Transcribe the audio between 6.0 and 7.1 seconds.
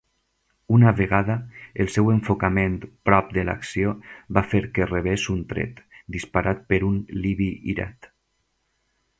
disparat per un